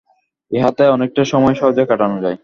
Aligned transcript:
ইহাতে 0.51 0.83
অনেকটা 0.87 1.23
সময় 1.25 1.55
সহজে 1.55 1.83
কাটানো 1.85 2.17
যায়। 2.21 2.37